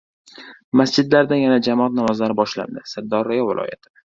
Masjidlarda 0.81 1.37
yana 1.41 1.59
jamoat 1.69 1.95
namozlari 1.99 2.39
boshlandi– 2.43 2.87
Sirdaryo 2.95 3.49
viloyati 3.53 3.95